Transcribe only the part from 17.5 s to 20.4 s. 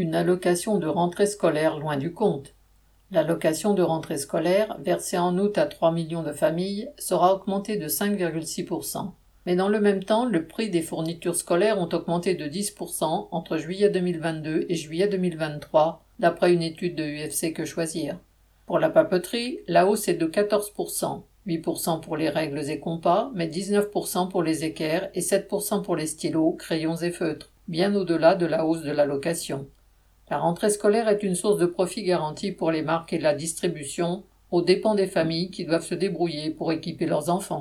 Que Choisir. Pour la papeterie, la hausse est de